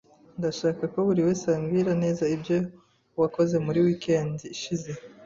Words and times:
Ndashaka 0.39 0.83
ko 0.93 0.97
buriwese 1.07 1.45
ambwira 1.59 1.91
neza 2.03 2.23
ibyo 2.35 2.57
wakoze 3.19 3.55
muri 3.65 3.79
weekend 3.85 4.35
ishize. 4.55 4.89